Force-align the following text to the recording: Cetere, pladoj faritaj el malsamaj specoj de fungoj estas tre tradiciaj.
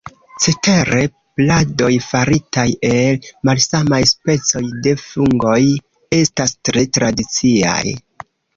Cetere, 0.43 1.01
pladoj 1.41 1.89
faritaj 2.05 2.65
el 2.89 3.29
malsamaj 3.51 4.01
specoj 4.15 4.65
de 4.89 4.97
fungoj 5.05 5.61
estas 6.25 6.59
tre 6.71 6.87
tradiciaj. 6.99 7.81